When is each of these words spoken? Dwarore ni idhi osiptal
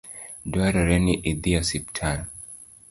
Dwarore 0.51 0.97
ni 1.05 1.15
idhi 1.31 1.51
osiptal 1.61 2.19